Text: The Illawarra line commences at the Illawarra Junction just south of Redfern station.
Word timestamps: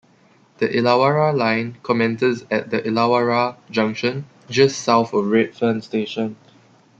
The 0.57 0.67
Illawarra 0.67 1.31
line 1.37 1.77
commences 1.83 2.43
at 2.49 2.71
the 2.71 2.81
Illawarra 2.81 3.57
Junction 3.69 4.25
just 4.49 4.81
south 4.81 5.13
of 5.13 5.27
Redfern 5.27 5.83
station. 5.83 6.37